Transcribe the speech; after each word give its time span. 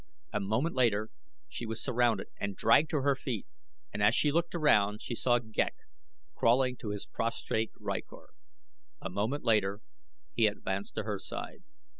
A 0.33 0.39
moment 0.39 0.73
later 0.75 1.11
she 1.47 1.67
was 1.67 1.79
surrounded 1.79 2.25
and 2.39 2.55
dragged 2.55 2.89
to 2.89 3.01
her 3.01 3.15
feet 3.15 3.45
and 3.93 4.01
as 4.01 4.15
she 4.15 4.31
looked 4.31 4.55
around 4.55 4.99
she 5.03 5.13
saw 5.13 5.37
Ghek 5.37 5.75
crawling 6.33 6.75
to 6.77 6.89
his 6.89 7.05
prostrate 7.05 7.71
rykor. 7.79 8.29
A 8.99 9.11
moment 9.11 9.43
later 9.43 9.81
he 10.33 10.47
advanced 10.47 10.95
to 10.95 11.03
her 11.03 11.19
side. 11.19 11.61